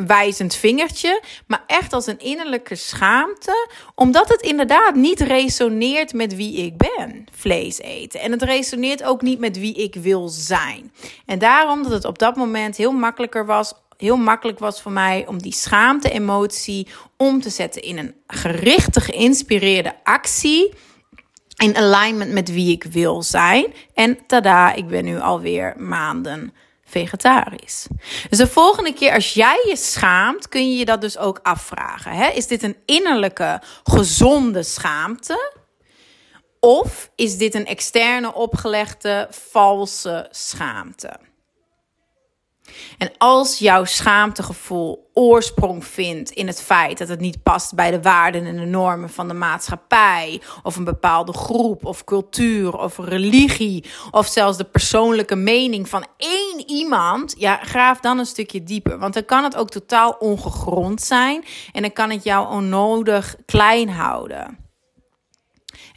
wijzend 0.07 0.55
vingertje, 0.55 1.23
maar 1.47 1.65
echt 1.67 1.93
als 1.93 2.07
een 2.07 2.19
innerlijke 2.19 2.75
schaamte, 2.75 3.69
omdat 3.95 4.29
het 4.29 4.41
inderdaad 4.41 4.95
niet 4.95 5.21
resoneert 5.21 6.13
met 6.13 6.37
wie 6.37 6.57
ik 6.57 6.77
ben, 6.77 7.25
vlees 7.33 7.79
eten. 7.79 8.21
En 8.21 8.33
het 8.33 8.43
resoneert 8.43 9.03
ook 9.03 9.23
niet 9.23 9.39
met 9.39 9.59
wie 9.59 9.75
ik 9.75 9.95
wil 9.95 10.29
zijn. 10.29 10.93
En 11.27 11.39
daarom 11.39 11.83
dat 11.83 11.93
het 11.93 12.05
op 12.05 12.19
dat 12.19 12.37
moment 12.37 12.77
heel 12.77 12.93
makkelijker 12.93 13.47
was 13.47 13.75
heel 13.97 14.17
makkelijk 14.17 14.59
was 14.59 14.83
voor 14.83 14.93
mij 14.93 15.27
om 15.27 15.43
die 15.43 15.53
schaamte-emotie 15.55 16.87
om 17.17 17.41
te 17.41 17.51
zetten 17.51 17.83
in 17.83 17.99
een 17.99 18.15
gerichte, 18.27 19.01
geïnspireerde 19.01 19.95
actie. 20.05 20.73
In 21.61 21.77
alignment 21.77 22.33
met 22.33 22.53
wie 22.53 22.73
ik 22.73 22.85
wil 22.85 23.23
zijn. 23.23 23.75
En 23.95 24.27
tada, 24.27 24.73
ik 24.73 24.89
ben 24.89 25.05
nu 25.05 25.21
alweer 25.21 25.75
maanden 25.79 26.55
vegetarisch. 26.85 27.87
Dus 28.29 28.39
de 28.39 28.47
volgende 28.47 28.93
keer 28.93 29.13
als 29.13 29.33
jij 29.35 29.65
je 29.69 29.77
schaamt, 29.77 30.49
kun 30.49 30.71
je 30.71 30.77
je 30.77 30.85
dat 30.85 31.01
dus 31.01 31.19
ook 31.19 31.41
afvragen. 31.43 32.13
Hè? 32.13 32.29
Is 32.29 32.47
dit 32.47 32.63
een 32.63 32.77
innerlijke, 32.85 33.63
gezonde 33.85 34.63
schaamte? 34.63 35.53
Of 36.61 37.11
is 37.15 37.37
dit 37.37 37.55
een 37.55 37.67
externe, 37.67 38.35
opgelegde, 38.35 39.29
valse 39.31 40.29
schaamte? 40.31 41.17
En 42.99 43.11
als 43.19 43.59
jouw 43.59 43.85
schaamtegevoel 43.85 45.11
oorsprong 45.15 45.85
vindt 45.85 46.31
in 46.31 46.47
het 46.47 46.63
feit 46.63 46.99
dat 46.99 47.09
het 47.09 47.21
niet 47.21 47.43
past 47.43 47.75
bij 47.75 47.91
de 47.91 48.03
waarden 48.03 48.47
en 48.47 48.57
de 48.57 48.65
normen 48.65 49.11
van 49.11 49.29
de 49.29 49.35
maatschappij, 49.35 50.41
of 50.63 50.77
een 50.77 50.85
bepaalde 50.85 51.33
groep, 51.33 51.85
of 51.85 52.05
cultuur, 52.05 52.79
of 52.79 52.99
religie, 52.99 53.85
of 54.11 54.27
zelfs 54.27 54.57
de 54.57 54.65
persoonlijke 54.65 55.37
mening 55.37 55.89
van 55.89 56.07
één 56.17 56.69
iemand, 56.71 57.35
ja, 57.39 57.57
graaf 57.63 58.01
dan 58.01 58.19
een 58.19 58.27
stukje 58.27 58.63
dieper. 58.63 58.99
Want 58.99 59.15
dan 59.15 59.25
kan 59.25 59.45
het 59.45 59.57
ook 59.57 59.71
totaal 59.71 60.17
ongegrond 60.19 61.03
zijn 61.03 61.45
en 61.73 61.83
dan 61.83 61.93
kan 61.93 62.11
het 62.11 62.25
jou 62.25 62.49
onnodig 62.49 63.37
klein 63.47 63.89
houden. 63.89 64.60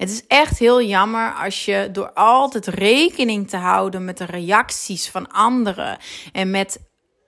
Het 0.04 0.12
is 0.12 0.28
echt 0.28 0.60
heel 0.60 0.82
jammer 0.82 1.34
als 1.34 1.66
je 1.66 1.90
door 1.92 2.14
altijd 2.14 2.68
rekening 2.68 3.50
te 3.50 3.58
houden 3.58 4.06
met 4.06 4.18
de 4.18 4.26
reacties 4.26 5.10
van 5.10 5.32
anderen 5.32 5.98
en 6.32 6.52
met 6.52 6.80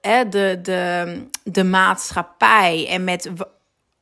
hè, 0.01 0.29
de, 0.29 0.59
de, 0.61 1.21
de 1.43 1.63
maatschappij 1.63 2.87
en 2.89 3.03
met 3.03 3.31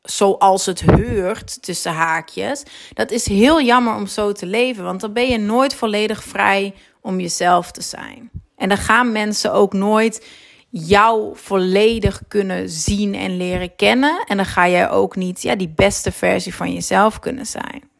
zoals 0.01 0.65
het 0.65 0.81
heurt 0.81 1.63
tussen 1.63 1.91
haakjes. 1.91 2.63
Dat 2.93 3.11
is 3.11 3.27
heel 3.27 3.61
jammer 3.61 3.95
om 3.95 4.07
zo 4.07 4.31
te 4.31 4.45
leven, 4.45 4.83
want 4.83 5.01
dan 5.01 5.13
ben 5.13 5.27
je 5.27 5.37
nooit 5.37 5.75
volledig 5.75 6.23
vrij 6.23 6.73
om 7.01 7.19
jezelf 7.19 7.71
te 7.71 7.81
zijn. 7.81 8.31
En 8.55 8.69
dan 8.69 8.77
gaan 8.77 9.11
mensen 9.11 9.53
ook 9.53 9.73
nooit 9.73 10.27
jou 10.69 11.37
volledig 11.37 12.21
kunnen 12.27 12.69
zien 12.69 13.15
en 13.15 13.37
leren 13.37 13.75
kennen. 13.75 14.23
En 14.27 14.37
dan 14.37 14.45
ga 14.45 14.69
jij 14.69 14.89
ook 14.89 15.15
niet 15.15 15.41
ja, 15.41 15.55
die 15.55 15.73
beste 15.75 16.11
versie 16.11 16.55
van 16.55 16.73
jezelf 16.73 17.19
kunnen 17.19 17.45
zijn. 17.45 17.91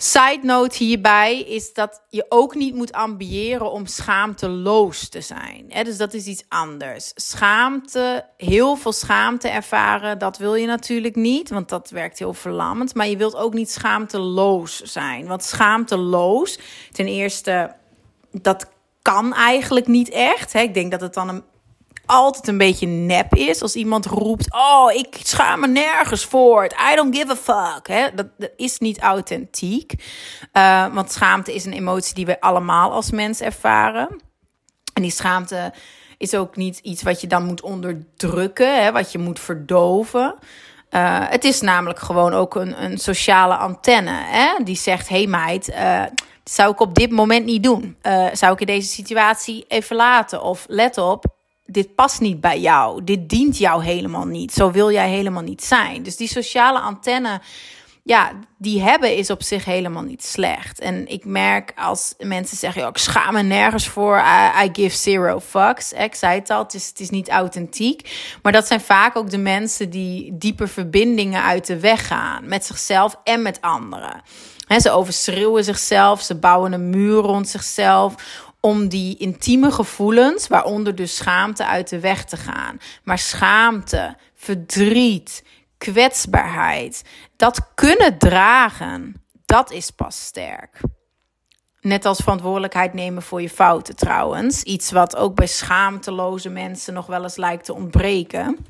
Side 0.00 0.40
note 0.42 0.84
hierbij 0.84 1.40
is 1.40 1.72
dat 1.72 2.02
je 2.08 2.26
ook 2.28 2.54
niet 2.54 2.74
moet 2.74 2.92
ambiëren 2.92 3.72
om 3.72 3.86
schaamteloos 3.86 5.08
te 5.08 5.20
zijn. 5.20 5.72
Dus 5.82 5.96
dat 5.96 6.14
is 6.14 6.26
iets 6.26 6.44
anders. 6.48 7.12
Schaamte, 7.14 8.24
heel 8.36 8.76
veel 8.76 8.92
schaamte 8.92 9.48
ervaren, 9.48 10.18
dat 10.18 10.38
wil 10.38 10.54
je 10.54 10.66
natuurlijk 10.66 11.14
niet, 11.14 11.50
want 11.50 11.68
dat 11.68 11.90
werkt 11.90 12.18
heel 12.18 12.34
verlammend. 12.34 12.94
Maar 12.94 13.08
je 13.08 13.16
wilt 13.16 13.36
ook 13.36 13.54
niet 13.54 13.70
schaamteloos 13.70 14.80
zijn. 14.80 15.26
Want 15.26 15.42
schaamteloos, 15.42 16.58
ten 16.92 17.06
eerste, 17.06 17.74
dat 18.30 18.70
kan 19.02 19.34
eigenlijk 19.34 19.86
niet 19.86 20.08
echt. 20.08 20.54
Ik 20.54 20.74
denk 20.74 20.90
dat 20.90 21.00
het 21.00 21.14
dan 21.14 21.28
een 21.28 21.42
altijd 22.08 22.48
een 22.48 22.58
beetje 22.58 22.86
nep 22.86 23.34
is. 23.34 23.62
Als 23.62 23.74
iemand 23.74 24.06
roept: 24.06 24.52
Oh, 24.52 24.92
ik 24.92 25.16
schaam 25.22 25.60
me 25.60 25.66
nergens 25.66 26.24
voor. 26.24 26.64
I 26.64 26.94
don't 26.94 27.16
give 27.16 27.30
a 27.30 27.36
fuck. 27.36 27.88
Hè? 27.88 28.14
Dat, 28.14 28.26
dat 28.38 28.50
is 28.56 28.78
niet 28.78 28.98
authentiek. 29.00 29.92
Uh, 30.52 30.94
want 30.94 31.12
schaamte 31.12 31.54
is 31.54 31.64
een 31.64 31.72
emotie 31.72 32.14
die 32.14 32.26
we 32.26 32.40
allemaal 32.40 32.92
als 32.92 33.10
mens 33.10 33.40
ervaren. 33.40 34.08
En 34.92 35.02
die 35.02 35.10
schaamte 35.10 35.72
is 36.18 36.34
ook 36.34 36.56
niet 36.56 36.78
iets 36.78 37.02
wat 37.02 37.20
je 37.20 37.26
dan 37.26 37.44
moet 37.44 37.60
onderdrukken, 37.60 38.82
hè? 38.82 38.92
wat 38.92 39.12
je 39.12 39.18
moet 39.18 39.40
verdoven. 39.40 40.34
Uh, 40.90 41.18
het 41.28 41.44
is 41.44 41.60
namelijk 41.60 41.98
gewoon 41.98 42.32
ook 42.32 42.54
een, 42.54 42.84
een 42.84 42.98
sociale 42.98 43.56
antenne. 43.56 44.22
Hè? 44.24 44.64
Die 44.64 44.76
zegt: 44.76 45.08
Hey 45.08 45.26
meid. 45.26 45.68
Uh, 45.68 46.02
zou 46.44 46.72
ik 46.72 46.80
op 46.80 46.94
dit 46.94 47.10
moment 47.10 47.44
niet 47.44 47.62
doen? 47.62 47.96
Zou 48.32 48.52
ik 48.52 48.60
in 48.60 48.66
deze 48.66 48.88
situatie 48.88 49.64
even 49.68 49.96
laten? 49.96 50.42
Of 50.42 50.64
let 50.68 50.98
op, 50.98 51.24
dit 51.70 51.94
past 51.94 52.20
niet 52.20 52.40
bij 52.40 52.60
jou. 52.60 53.04
Dit 53.04 53.28
dient 53.28 53.58
jou 53.58 53.84
helemaal 53.84 54.26
niet. 54.26 54.52
Zo 54.52 54.70
wil 54.70 54.90
jij 54.90 55.08
helemaal 55.08 55.42
niet 55.42 55.64
zijn. 55.64 56.02
Dus 56.02 56.16
die 56.16 56.28
sociale 56.28 56.78
antenne, 56.78 57.40
ja, 58.02 58.32
die 58.58 58.82
hebben 58.82 59.16
is 59.16 59.30
op 59.30 59.42
zich 59.42 59.64
helemaal 59.64 60.02
niet 60.02 60.24
slecht. 60.24 60.80
En 60.80 61.08
ik 61.08 61.24
merk 61.24 61.72
als 61.76 62.14
mensen 62.18 62.56
zeggen, 62.56 62.86
ik 62.86 62.98
schaam 62.98 63.32
me 63.32 63.42
nergens 63.42 63.88
voor, 63.88 64.22
I, 64.64 64.68
give 64.72 64.96
zero 64.96 65.40
fucks. 65.40 65.92
Ik 65.92 66.14
zei 66.14 66.38
het 66.38 66.50
al, 66.50 66.62
het 66.62 66.74
is, 66.74 66.88
het 66.88 67.00
is 67.00 67.10
niet 67.10 67.28
authentiek. 67.28 68.10
Maar 68.42 68.52
dat 68.52 68.66
zijn 68.66 68.80
vaak 68.80 69.16
ook 69.16 69.30
de 69.30 69.38
mensen 69.38 69.90
die 69.90 70.38
diepe 70.38 70.66
verbindingen 70.66 71.42
uit 71.42 71.66
de 71.66 71.80
weg 71.80 72.06
gaan. 72.06 72.48
Met 72.48 72.64
zichzelf 72.64 73.18
en 73.24 73.42
met 73.42 73.60
anderen. 73.60 74.22
ze 74.78 74.90
overschreeuwen 74.90 75.64
zichzelf, 75.64 76.22
ze 76.22 76.34
bouwen 76.34 76.72
een 76.72 76.90
muur 76.90 77.20
rond 77.20 77.48
zichzelf 77.48 78.14
om 78.60 78.88
die 78.88 79.16
intieme 79.16 79.70
gevoelens, 79.70 80.48
waaronder 80.48 80.94
dus 80.94 81.16
schaamte, 81.16 81.66
uit 81.66 81.88
de 81.88 82.00
weg 82.00 82.24
te 82.24 82.36
gaan. 82.36 82.78
Maar 83.04 83.18
schaamte, 83.18 84.16
verdriet, 84.34 85.44
kwetsbaarheid, 85.78 87.02
dat 87.36 87.74
kunnen 87.74 88.18
dragen, 88.18 89.22
dat 89.44 89.70
is 89.70 89.90
pas 89.90 90.24
sterk. 90.24 90.80
Net 91.80 92.04
als 92.04 92.18
verantwoordelijkheid 92.18 92.94
nemen 92.94 93.22
voor 93.22 93.42
je 93.42 93.50
fouten 93.50 93.96
trouwens. 93.96 94.62
Iets 94.62 94.90
wat 94.90 95.16
ook 95.16 95.34
bij 95.34 95.46
schaamteloze 95.46 96.48
mensen 96.48 96.94
nog 96.94 97.06
wel 97.06 97.22
eens 97.22 97.36
lijkt 97.36 97.64
te 97.64 97.74
ontbreken. 97.74 98.66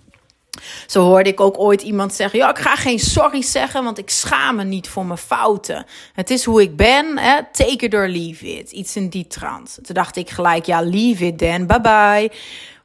Zo 0.86 1.02
hoorde 1.02 1.30
ik 1.30 1.40
ook 1.40 1.58
ooit 1.58 1.82
iemand 1.82 2.14
zeggen: 2.14 2.38
Ja, 2.38 2.50
ik 2.50 2.58
ga 2.58 2.76
geen 2.76 2.98
sorry 2.98 3.42
zeggen, 3.42 3.84
want 3.84 3.98
ik 3.98 4.10
schaam 4.10 4.56
me 4.56 4.64
niet 4.64 4.88
voor 4.88 5.06
mijn 5.06 5.18
fouten. 5.18 5.86
Het 6.12 6.30
is 6.30 6.44
hoe 6.44 6.62
ik 6.62 6.76
ben, 6.76 7.18
hè? 7.18 7.40
take 7.52 7.84
it 7.84 7.94
or 7.94 8.08
leave 8.08 8.46
it. 8.46 8.70
Iets 8.70 8.96
in 8.96 9.08
die 9.08 9.26
trant. 9.26 9.78
Toen 9.82 9.94
dacht 9.94 10.16
ik 10.16 10.30
gelijk: 10.30 10.66
Ja, 10.66 10.82
leave 10.82 11.26
it 11.26 11.38
then, 11.38 11.66
bye 11.66 11.80
bye. 11.80 12.30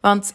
Want 0.02 0.34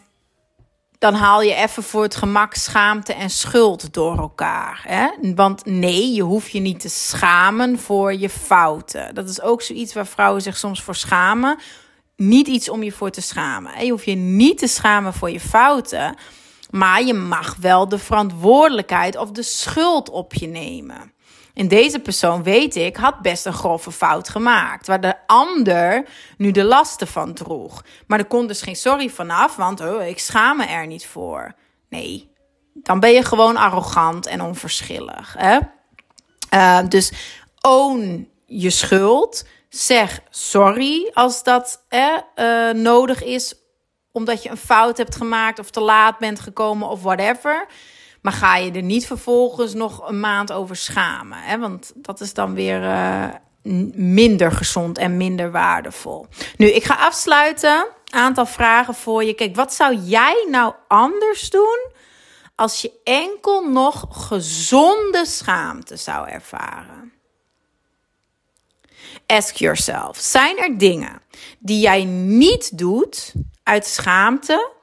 dan 0.99 1.13
haal 1.13 1.41
je 1.41 1.53
even 1.53 1.83
voor 1.83 2.03
het 2.03 2.15
gemak 2.15 2.53
schaamte 2.53 3.13
en 3.13 3.29
schuld 3.29 3.93
door 3.93 4.17
elkaar. 4.17 4.81
Hè? 4.87 5.33
Want 5.35 5.65
nee, 5.65 6.13
je 6.13 6.21
hoeft 6.21 6.51
je 6.51 6.59
niet 6.59 6.79
te 6.79 6.89
schamen 6.89 7.79
voor 7.79 8.13
je 8.13 8.29
fouten. 8.29 9.15
Dat 9.15 9.29
is 9.29 9.41
ook 9.41 9.61
zoiets 9.61 9.93
waar 9.93 10.07
vrouwen 10.07 10.41
zich 10.41 10.57
soms 10.57 10.83
voor 10.83 10.95
schamen. 10.95 11.57
Niet 12.15 12.47
iets 12.47 12.69
om 12.69 12.83
je 12.83 12.91
voor 12.91 13.09
te 13.09 13.21
schamen. 13.21 13.85
Je 13.85 13.91
hoeft 13.91 14.05
je 14.05 14.15
niet 14.15 14.57
te 14.57 14.67
schamen 14.67 15.13
voor 15.13 15.29
je 15.29 15.39
fouten. 15.39 16.15
Maar 16.69 17.03
je 17.03 17.13
mag 17.13 17.55
wel 17.55 17.87
de 17.87 17.97
verantwoordelijkheid 17.97 19.17
of 19.17 19.31
de 19.31 19.43
schuld 19.43 20.09
op 20.09 20.33
je 20.33 20.47
nemen. 20.47 21.13
En 21.53 21.67
deze 21.67 21.99
persoon, 21.99 22.43
weet 22.43 22.75
ik, 22.75 22.95
had 22.95 23.21
best 23.21 23.45
een 23.45 23.53
grove 23.53 23.91
fout 23.91 24.29
gemaakt. 24.29 24.87
Waar 24.87 25.01
de 25.01 25.15
ander 25.25 26.05
nu 26.37 26.51
de 26.51 26.63
lasten 26.63 27.07
van 27.07 27.33
droeg. 27.33 27.83
Maar 28.07 28.19
er 28.19 28.25
kon 28.25 28.47
dus 28.47 28.61
geen 28.61 28.75
sorry 28.75 29.09
vanaf, 29.09 29.55
want 29.55 29.81
oh, 29.81 30.05
ik 30.05 30.19
schaam 30.19 30.57
me 30.57 30.65
er 30.65 30.87
niet 30.87 31.05
voor. 31.05 31.53
Nee, 31.89 32.31
Dan 32.73 32.99
ben 32.99 33.11
je 33.11 33.23
gewoon 33.23 33.57
arrogant 33.57 34.25
en 34.25 34.41
onverschillig. 34.41 35.35
Hè? 35.37 35.59
Uh, 36.53 36.87
dus 36.87 37.11
own 37.61 38.29
je 38.45 38.69
schuld. 38.69 39.45
Zeg 39.69 40.19
sorry 40.29 41.11
als 41.13 41.43
dat 41.43 41.85
uh, 41.89 42.71
nodig 42.71 43.23
is, 43.23 43.53
omdat 44.19 44.43
je 44.43 44.49
een 44.49 44.57
fout 44.57 44.97
hebt 44.97 45.15
gemaakt 45.15 45.59
of 45.59 45.69
te 45.69 45.79
laat 45.79 46.17
bent 46.17 46.39
gekomen 46.39 46.87
of 46.87 47.01
whatever. 47.01 47.67
Maar 48.21 48.33
ga 48.33 48.55
je 48.55 48.71
er 48.71 48.81
niet 48.81 49.07
vervolgens 49.07 49.73
nog 49.73 50.09
een 50.09 50.19
maand 50.19 50.51
over 50.51 50.75
schamen. 50.75 51.37
Hè? 51.41 51.57
Want 51.59 51.91
dat 51.95 52.21
is 52.21 52.33
dan 52.33 52.53
weer 52.53 52.81
uh, 52.81 53.27
minder 53.93 54.51
gezond 54.51 54.97
en 54.97 55.17
minder 55.17 55.51
waardevol. 55.51 56.27
Nu, 56.57 56.67
ik 56.67 56.83
ga 56.83 56.95
afsluiten. 56.95 57.87
Aantal 58.09 58.45
vragen 58.45 58.93
voor 58.93 59.23
je. 59.23 59.33
Kijk, 59.33 59.55
wat 59.55 59.73
zou 59.73 59.95
jij 59.95 60.47
nou 60.49 60.73
anders 60.87 61.49
doen 61.49 61.91
als 62.55 62.81
je 62.81 62.91
enkel 63.03 63.69
nog 63.69 64.05
gezonde 64.09 65.25
schaamte 65.25 65.95
zou 65.95 66.27
ervaren? 66.27 67.13
Ask 69.25 69.55
yourself: 69.55 70.17
zijn 70.17 70.57
er 70.57 70.77
dingen 70.77 71.21
die 71.59 71.79
jij 71.79 72.03
niet 72.03 72.77
doet 72.77 73.33
uit 73.69 73.85
schaamte 73.85 74.77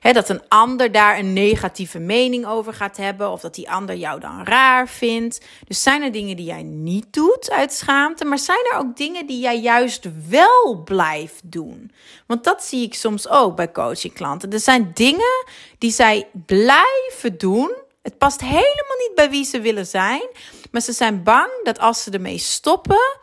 dat 0.00 0.28
een 0.28 0.42
ander 0.48 0.92
daar 0.92 1.18
een 1.18 1.32
negatieve 1.32 1.98
mening 1.98 2.46
over 2.46 2.74
gaat 2.74 2.96
hebben. 2.96 3.30
Of 3.30 3.40
dat 3.40 3.54
die 3.54 3.70
ander 3.70 3.96
jou 3.96 4.20
dan 4.20 4.44
raar 4.44 4.88
vindt. 4.88 5.40
Dus 5.66 5.82
zijn 5.82 6.02
er 6.02 6.12
dingen 6.12 6.36
die 6.36 6.46
jij 6.46 6.62
niet 6.62 7.12
doet 7.12 7.50
uit 7.50 7.72
schaamte. 7.72 8.24
Maar 8.24 8.38
zijn 8.38 8.68
er 8.72 8.78
ook 8.78 8.96
dingen 8.96 9.26
die 9.26 9.40
jij 9.40 9.60
juist 9.60 10.08
wel 10.28 10.82
blijft 10.84 11.40
doen? 11.42 11.92
Want 12.26 12.44
dat 12.44 12.64
zie 12.64 12.82
ik 12.82 12.94
soms 12.94 13.28
ook 13.28 13.56
bij 13.56 13.72
coachingklanten. 13.72 14.52
Er 14.52 14.60
zijn 14.60 14.90
dingen 14.94 15.44
die 15.78 15.90
zij 15.90 16.28
blijven 16.46 17.38
doen. 17.38 17.72
Het 18.02 18.18
past 18.18 18.40
helemaal 18.40 18.98
niet 18.98 19.14
bij 19.14 19.30
wie 19.30 19.44
ze 19.44 19.60
willen 19.60 19.86
zijn. 19.86 20.28
Maar 20.70 20.80
ze 20.80 20.92
zijn 20.92 21.22
bang 21.22 21.50
dat 21.62 21.78
als 21.78 22.02
ze 22.02 22.10
ermee 22.10 22.38
stoppen 22.38 23.18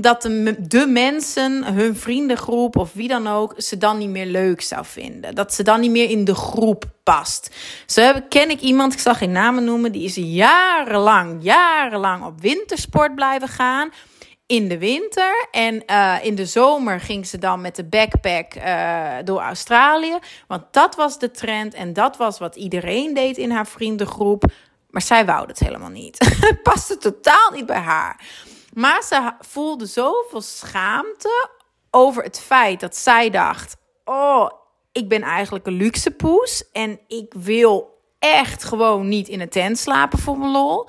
dat 0.00 0.22
de, 0.58 0.86
mensen, 0.88 1.74
hun 1.74 1.96
vriendengroep 1.96 2.76
of 2.76 2.92
wie 2.92 3.08
dan 3.08 3.26
ook, 3.26 3.54
ze 3.56 3.78
dan 3.78 3.98
niet 3.98 4.08
meer 4.08 4.26
leuk 4.26 4.60
zou 4.60 4.84
vinden. 4.84 5.34
Dat 5.34 5.54
ze 5.54 5.62
dan 5.62 5.80
niet 5.80 5.90
meer 5.90 6.10
in 6.10 6.24
de 6.24 6.34
groep 6.34 6.84
past. 7.02 7.54
Zo 7.86 8.12
ken 8.28 8.50
ik 8.50 8.60
iemand, 8.60 8.92
ik 8.92 8.98
zal 8.98 9.14
geen 9.14 9.32
namen 9.32 9.64
noemen, 9.64 9.92
die 9.92 10.04
is 10.04 10.14
jarenlang, 10.14 11.42
jarenlang 11.42 12.24
op 12.24 12.40
wintersport 12.40 13.14
blijven 13.14 13.48
gaan. 13.48 13.90
In 14.46 14.68
de 14.68 14.78
winter. 14.78 15.48
En 15.50 15.82
uh, 15.86 16.16
in 16.22 16.34
de 16.34 16.46
zomer 16.46 17.00
ging 17.00 17.26
ze 17.26 17.38
dan 17.38 17.60
met 17.60 17.76
de 17.76 17.84
backpack 17.84 18.54
uh, 18.54 19.12
door 19.24 19.40
Australië. 19.40 20.18
Want 20.46 20.62
dat 20.70 20.94
was 20.94 21.18
de 21.18 21.30
trend 21.30 21.74
en 21.74 21.92
dat 21.92 22.16
was 22.16 22.38
wat 22.38 22.56
iedereen 22.56 23.14
deed 23.14 23.38
in 23.38 23.50
haar 23.50 23.66
vriendengroep. 23.66 24.44
Maar 24.90 25.02
zij 25.02 25.26
wou 25.26 25.46
het 25.46 25.58
helemaal 25.58 25.90
niet. 25.90 26.18
Het 26.48 26.62
paste 26.62 26.98
totaal 26.98 27.50
niet 27.54 27.66
bij 27.66 27.80
haar. 27.80 28.20
Maar 28.72 29.02
ze 29.02 29.32
voelde 29.40 29.86
zoveel 29.86 30.40
schaamte 30.40 31.48
over 31.90 32.22
het 32.22 32.40
feit 32.40 32.80
dat 32.80 32.96
zij 32.96 33.30
dacht: 33.30 33.76
Oh, 34.04 34.50
ik 34.92 35.08
ben 35.08 35.22
eigenlijk 35.22 35.66
een 35.66 35.72
luxe 35.72 36.10
poes. 36.10 36.64
En 36.72 37.00
ik 37.06 37.34
wil 37.36 37.98
echt 38.18 38.64
gewoon 38.64 39.08
niet 39.08 39.28
in 39.28 39.40
een 39.40 39.48
tent 39.48 39.78
slapen 39.78 40.18
voor 40.18 40.38
mijn 40.38 40.50
lol. 40.50 40.88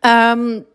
Um, 0.00 0.66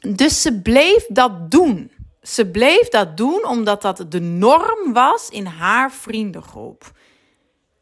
dus 0.00 0.42
ze 0.42 0.60
bleef 0.60 1.06
dat 1.08 1.50
doen. 1.50 1.90
Ze 2.22 2.50
bleef 2.50 2.88
dat 2.88 3.16
doen 3.16 3.46
omdat 3.46 3.82
dat 3.82 4.04
de 4.08 4.20
norm 4.20 4.92
was 4.92 5.28
in 5.28 5.46
haar 5.46 5.92
vriendengroep. 5.92 6.92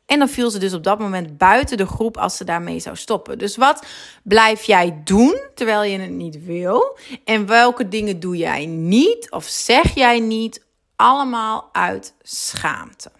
En 0.06 0.18
dan 0.18 0.28
viel 0.28 0.50
ze 0.50 0.58
dus 0.58 0.72
op 0.72 0.84
dat 0.84 0.98
moment 0.98 1.38
buiten 1.38 1.76
de 1.76 1.86
groep 1.86 2.16
als 2.16 2.36
ze 2.36 2.44
daarmee 2.44 2.80
zou 2.80 2.96
stoppen. 2.96 3.38
Dus 3.38 3.56
wat 3.56 3.86
blijf 4.22 4.64
jij 4.64 5.00
doen 5.04 5.40
terwijl 5.54 5.82
je 5.82 5.98
het 5.98 6.10
niet 6.10 6.44
wil? 6.44 6.98
En 7.24 7.46
welke 7.46 7.88
dingen 7.88 8.20
doe 8.20 8.36
jij 8.36 8.66
niet 8.66 9.30
of 9.30 9.44
zeg 9.44 9.94
jij 9.94 10.20
niet? 10.20 10.64
Allemaal 10.96 11.68
uit 11.72 12.14
schaamte. 12.22 13.10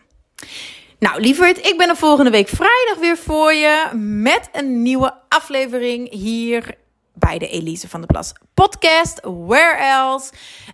Nou, 0.99 1.21
lieverd, 1.21 1.67
ik 1.67 1.79
ben 1.79 1.89
er 1.89 1.97
volgende 1.97 2.31
week 2.31 2.49
vrijdag 2.49 2.99
weer 3.01 3.17
voor 3.17 3.53
je 3.53 3.91
met 3.95 4.49
een 4.53 4.83
nieuwe 4.83 5.15
aflevering 5.29 6.11
hier 6.11 6.75
bij 7.15 7.39
de 7.39 7.49
Elise 7.49 7.89
van 7.89 8.01
der 8.01 8.09
Plas 8.09 8.33
podcast. 8.55 9.21
Where 9.23 9.77
else? 9.77 10.33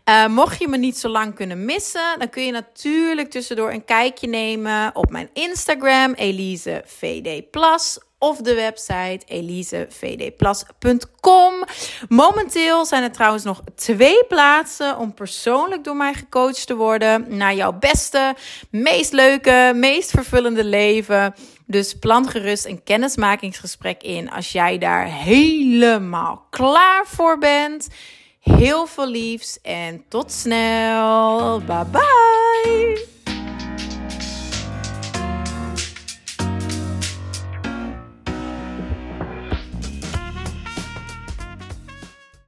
Uh, 0.09 0.27
mocht 0.27 0.59
je 0.59 0.69
me 0.69 0.77
niet 0.77 0.99
zo 0.99 1.09
lang 1.09 1.35
kunnen 1.35 1.65
missen, 1.65 2.19
dan 2.19 2.29
kun 2.29 2.47
je 2.47 2.53
natuurlijk 2.53 3.31
tussendoor 3.31 3.73
een 3.73 3.85
kijkje 3.85 4.29
nemen 4.29 4.91
op 4.95 5.11
mijn 5.11 5.31
Instagram, 5.33 6.13
Elise 6.13 6.83
VD 6.87 7.51
Plus 7.51 7.99
of 8.21 8.39
de 8.39 8.55
website 8.55 9.21
elisevdplus.com. 9.27 11.55
Momenteel 12.09 12.87
zijn 12.87 13.03
er 13.03 13.13
trouwens 13.13 13.45
nog 13.45 13.63
twee 13.75 14.25
plaatsen 14.29 14.99
om 14.99 15.15
persoonlijk 15.15 15.85
door 15.85 15.97
mij 15.97 16.15
gecoacht 16.15 16.67
te 16.67 16.77
worden 16.77 17.37
naar 17.37 17.55
jouw 17.55 17.73
beste, 17.73 18.35
meest 18.71 19.13
leuke, 19.13 19.73
meest 19.75 20.11
vervullende 20.11 20.65
leven. 20.65 21.35
Dus 21.71 21.99
plan 21.99 22.29
gerust 22.29 22.67
een 22.67 22.83
kennismakingsgesprek 22.83 24.03
in 24.03 24.31
als 24.31 24.53
jij 24.53 24.79
daar 24.79 25.07
helemaal 25.07 26.47
klaar 26.51 27.05
voor 27.07 27.39
bent. 27.39 27.89
Heel 28.41 28.87
veel 28.87 29.09
liefs 29.09 29.61
en 29.61 30.05
tot 30.09 30.33
snel. 30.33 31.61
Bye 31.67 31.85
bye. 31.91 33.20